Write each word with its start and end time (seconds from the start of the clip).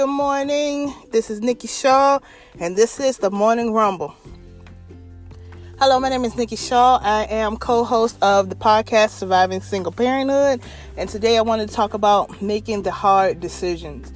good 0.00 0.06
morning. 0.06 0.94
This 1.10 1.28
is 1.28 1.42
Nikki 1.42 1.68
Shaw, 1.68 2.20
and 2.58 2.74
this 2.74 2.98
is 2.98 3.18
the 3.18 3.30
Morning 3.30 3.74
Rumble. 3.74 4.16
Hello, 5.78 6.00
my 6.00 6.08
name 6.08 6.24
is 6.24 6.34
Nikki 6.36 6.56
Shaw. 6.56 6.98
I 7.02 7.24
am 7.24 7.58
co 7.58 7.84
host 7.84 8.16
of 8.22 8.48
the 8.48 8.56
podcast 8.56 9.10
Surviving 9.10 9.60
Single 9.60 9.92
Parenthood, 9.92 10.62
and 10.96 11.10
today 11.10 11.36
I 11.36 11.42
want 11.42 11.68
to 11.68 11.74
talk 11.74 11.92
about 11.92 12.40
making 12.40 12.80
the 12.80 12.90
hard 12.90 13.40
decisions. 13.40 14.10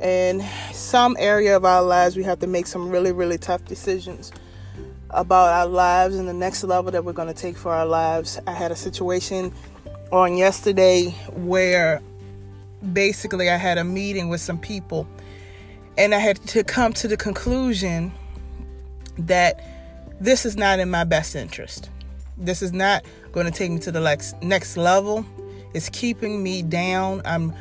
In 0.00 0.44
some 0.70 1.16
area 1.18 1.56
of 1.56 1.64
our 1.64 1.82
lives, 1.82 2.16
we 2.16 2.22
have 2.22 2.38
to 2.38 2.46
make 2.46 2.68
some 2.68 2.88
really, 2.88 3.10
really 3.10 3.38
tough 3.38 3.64
decisions 3.64 4.30
about 5.10 5.48
our 5.48 5.66
lives 5.66 6.14
and 6.14 6.28
the 6.28 6.32
next 6.32 6.62
level 6.62 6.92
that 6.92 7.04
we're 7.04 7.12
going 7.12 7.26
to 7.26 7.34
take 7.34 7.56
for 7.56 7.74
our 7.74 7.86
lives. 7.86 8.38
I 8.46 8.52
had 8.52 8.70
a 8.70 8.76
situation 8.76 9.52
on 10.12 10.36
yesterday 10.36 11.10
where 11.32 12.02
basically 12.92 13.50
I 13.50 13.56
had 13.56 13.78
a 13.78 13.84
meeting 13.84 14.28
with 14.28 14.40
some 14.40 14.58
people 14.58 15.06
and 15.96 16.14
I 16.14 16.18
had 16.18 16.36
to 16.48 16.62
come 16.62 16.92
to 16.94 17.08
the 17.08 17.16
conclusion 17.16 18.12
that 19.18 19.64
this 20.20 20.46
is 20.46 20.56
not 20.56 20.78
in 20.78 20.90
my 20.90 21.04
best 21.04 21.34
interest. 21.34 21.90
This 22.36 22.62
is 22.62 22.72
not 22.72 23.04
going 23.32 23.46
to 23.46 23.52
take 23.52 23.70
me 23.70 23.78
to 23.80 23.90
the 23.90 24.00
next 24.00 24.40
next 24.42 24.76
level. 24.76 25.26
It's 25.74 25.88
keeping 25.88 26.42
me 26.42 26.62
down. 26.62 27.22
I'm 27.24 27.52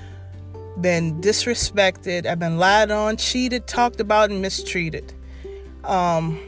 been 0.79 1.19
disrespected. 1.21 2.27
I've 2.27 2.39
been 2.39 2.57
lied 2.57 2.91
on, 2.91 3.17
cheated, 3.17 3.65
talked 3.67 3.99
about, 3.99 4.29
and 4.29 4.41
mistreated. 4.41 5.11
Um, 5.83 6.39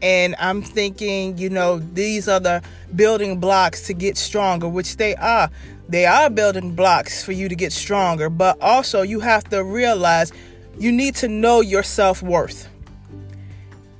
and 0.00 0.34
I'm 0.38 0.62
thinking, 0.62 1.36
you 1.36 1.50
know, 1.50 1.78
these 1.78 2.28
are 2.28 2.40
the 2.40 2.62
building 2.96 3.38
blocks 3.38 3.86
to 3.86 3.94
get 3.94 4.16
stronger, 4.16 4.68
which 4.68 4.96
they 4.96 5.14
are. 5.16 5.50
They 5.88 6.06
are 6.06 6.30
building 6.30 6.74
blocks 6.74 7.22
for 7.22 7.32
you 7.32 7.48
to 7.48 7.54
get 7.54 7.72
stronger, 7.72 8.30
but 8.30 8.60
also 8.60 9.02
you 9.02 9.20
have 9.20 9.44
to 9.50 9.62
realize 9.62 10.32
you 10.78 10.92
need 10.92 11.14
to 11.16 11.28
know 11.28 11.60
your 11.60 11.82
self 11.82 12.22
worth. 12.22 12.68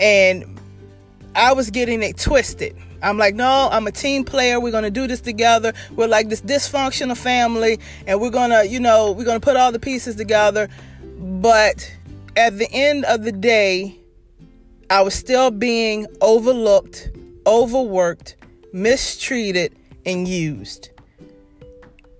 And 0.00 0.58
I 1.34 1.52
was 1.52 1.70
getting 1.70 2.02
it 2.02 2.18
twisted. 2.18 2.76
I'm 3.02 3.18
like, 3.18 3.34
no, 3.34 3.68
I'm 3.70 3.86
a 3.86 3.92
team 3.92 4.24
player. 4.24 4.60
We're 4.60 4.70
to 4.84 4.90
do 4.90 5.06
this 5.06 5.20
together. 5.20 5.72
We're 5.96 6.06
like 6.06 6.28
this 6.28 6.40
dysfunctional 6.40 7.16
family, 7.16 7.80
and 8.06 8.20
we're 8.20 8.30
to, 8.50 8.66
you 8.66 8.78
know, 8.78 9.12
we're 9.12 9.24
to 9.40 9.44
put 9.44 9.56
all 9.56 9.72
the 9.72 9.80
pieces 9.80 10.14
together. 10.16 10.68
But 11.18 11.90
at 12.36 12.58
the 12.58 12.68
end 12.72 13.04
of 13.06 13.24
the 13.24 13.32
day, 13.32 13.98
I 14.88 15.02
was 15.02 15.14
still 15.14 15.50
being 15.50 16.06
overlooked, 16.20 17.10
overworked, 17.46 18.36
mistreated, 18.72 19.74
and 20.04 20.26
used. 20.26 20.90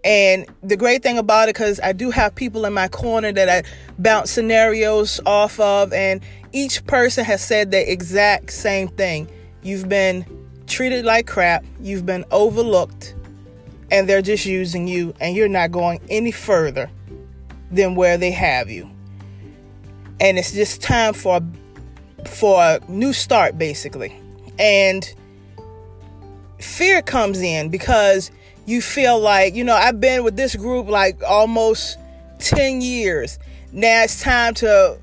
And 0.04 0.46
the 0.62 0.76
great 0.76 1.02
thing 1.02 1.18
about 1.18 1.48
it, 1.48 1.54
because 1.54 1.78
I 1.80 1.92
do 1.92 2.10
have 2.10 2.34
people 2.34 2.64
in 2.64 2.72
my 2.72 2.88
corner 2.88 3.32
that 3.32 3.48
I 3.48 3.62
bounce 3.98 4.30
scenarios 4.30 5.20
off 5.26 5.60
of, 5.60 5.92
and 5.92 6.20
each 6.52 6.84
person 6.86 7.24
has 7.24 7.42
said 7.42 7.70
the 7.70 7.90
exact 7.90 8.52
same 8.52 8.88
thing. 8.88 9.28
You've 9.62 9.88
been 9.88 10.26
treated 10.66 11.04
like 11.04 11.26
crap, 11.26 11.64
you've 11.80 12.04
been 12.04 12.24
overlooked, 12.30 13.14
and 13.90 14.08
they're 14.08 14.22
just 14.22 14.44
using 14.44 14.88
you, 14.88 15.14
and 15.20 15.36
you're 15.36 15.48
not 15.48 15.70
going 15.70 16.00
any 16.08 16.32
further 16.32 16.90
than 17.70 17.94
where 17.94 18.18
they 18.18 18.32
have 18.32 18.70
you. 18.70 18.90
And 20.20 20.38
it's 20.38 20.52
just 20.52 20.82
time 20.82 21.14
for 21.14 21.40
for 22.26 22.62
a 22.62 22.80
new 22.88 23.12
start 23.12 23.58
basically. 23.58 24.14
And 24.58 25.12
fear 26.62 27.02
comes 27.02 27.40
in 27.40 27.68
because 27.68 28.30
you 28.66 28.80
feel 28.80 29.18
like, 29.18 29.54
you 29.54 29.64
know, 29.64 29.74
I've 29.74 30.00
been 30.00 30.24
with 30.24 30.36
this 30.36 30.54
group 30.54 30.88
like 30.88 31.22
almost 31.22 31.98
10 32.38 32.80
years. 32.80 33.38
Now 33.72 34.02
it's 34.04 34.20
time 34.20 34.54
to 34.54 34.98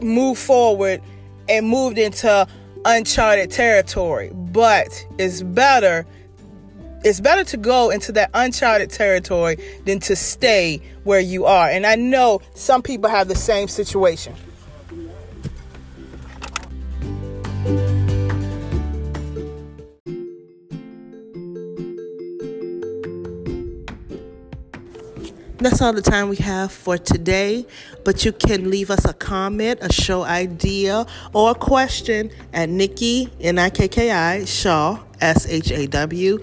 move 0.00 0.38
forward 0.38 1.02
and 1.48 1.68
moved 1.68 1.98
into 1.98 2.46
uncharted 2.84 3.50
territory. 3.50 4.30
But 4.34 5.06
it's 5.18 5.42
better 5.42 6.06
it's 7.04 7.20
better 7.20 7.42
to 7.42 7.56
go 7.56 7.90
into 7.90 8.12
that 8.12 8.30
uncharted 8.32 8.90
territory 8.90 9.56
than 9.86 9.98
to 10.00 10.14
stay 10.14 10.80
where 11.02 11.18
you 11.20 11.46
are. 11.46 11.68
And 11.68 11.84
I 11.84 11.96
know 11.96 12.40
some 12.54 12.80
people 12.80 13.10
have 13.10 13.26
the 13.26 13.34
same 13.34 13.66
situation. 13.66 14.34
That's 25.58 25.80
all 25.80 25.92
the 25.92 26.02
time 26.02 26.28
we 26.28 26.36
have 26.36 26.72
for 26.72 26.98
today, 26.98 27.66
but 28.04 28.24
you 28.24 28.32
can 28.32 28.68
leave 28.70 28.90
us 28.90 29.04
a 29.04 29.12
comment, 29.12 29.78
a 29.82 29.92
show 29.92 30.24
idea, 30.24 31.06
or 31.32 31.52
a 31.52 31.54
question 31.54 32.30
at 32.52 32.68
Nikki, 32.68 33.30
N 33.40 33.58
I 33.58 33.70
K 33.70 33.86
K 33.86 34.10
I, 34.10 34.44
Shaw, 34.44 34.98
S 35.20 35.46
H 35.46 35.70
A 35.70 35.86
W, 35.86 36.40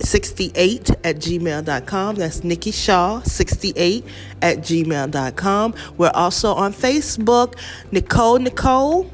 68 0.00 0.90
at 1.04 1.16
gmail.com. 1.16 2.16
That's 2.16 2.44
Nikki 2.44 2.72
Shaw, 2.72 3.22
68 3.22 4.04
at 4.42 4.58
gmail.com. 4.58 5.74
We're 5.96 6.10
also 6.10 6.52
on 6.52 6.72
Facebook, 6.72 7.58
Nicole 7.90 8.38
Nicole. 8.38 9.10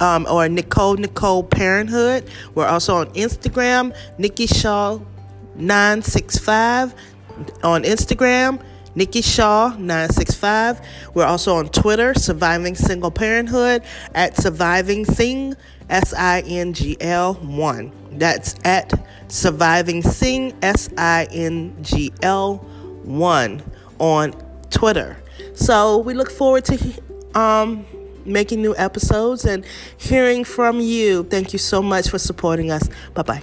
Um, 0.00 0.26
or 0.28 0.48
Nicole 0.48 0.96
Nicole 0.96 1.44
Parenthood. 1.44 2.28
We're 2.56 2.66
also 2.66 2.96
on 2.96 3.06
Instagram, 3.14 3.94
Nikki 4.18 4.48
Shaw 4.48 4.98
965 5.54 6.92
on 7.62 7.84
Instagram. 7.84 8.62
Nikki 8.94 9.22
Shaw 9.22 9.68
965. 9.78 10.80
We're 11.14 11.24
also 11.24 11.56
on 11.56 11.68
Twitter, 11.70 12.14
Surviving 12.14 12.74
Single 12.74 13.10
Parenthood 13.10 13.82
at 14.14 14.36
Surviving 14.36 15.04
Sing 15.04 15.54
S 15.88 16.12
I 16.14 16.40
N 16.46 16.74
G 16.74 16.96
L 17.00 17.34
1. 17.34 17.92
That's 18.12 18.54
at 18.64 18.92
Surviving 19.28 20.02
Sing 20.02 20.54
S 20.62 20.90
I 20.98 21.26
N 21.30 21.76
G 21.82 22.12
L 22.22 22.56
1 23.04 23.62
on 23.98 24.34
Twitter. 24.70 25.16
So 25.54 25.98
we 25.98 26.14
look 26.14 26.30
forward 26.30 26.64
to 26.66 27.02
um, 27.34 27.86
making 28.24 28.62
new 28.62 28.74
episodes 28.76 29.44
and 29.44 29.64
hearing 29.96 30.44
from 30.44 30.80
you. 30.80 31.24
Thank 31.24 31.52
you 31.52 31.58
so 31.58 31.82
much 31.82 32.08
for 32.08 32.18
supporting 32.18 32.70
us. 32.70 32.88
Bye 33.14 33.22
bye. 33.22 33.42